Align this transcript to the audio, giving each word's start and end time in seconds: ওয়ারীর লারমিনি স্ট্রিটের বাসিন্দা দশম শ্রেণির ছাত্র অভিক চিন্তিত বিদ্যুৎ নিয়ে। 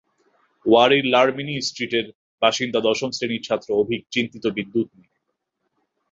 ওয়ারীর 0.65 1.05
লারমিনি 1.05 1.55
স্ট্রিটের 1.61 2.05
বাসিন্দা 2.41 2.79
দশম 2.79 3.09
শ্রেণির 3.11 3.45
ছাত্র 3.47 3.69
অভিক 3.73 4.01
চিন্তিত 4.11 4.45
বিদ্যুৎ 4.47 4.87
নিয়ে। 4.95 5.13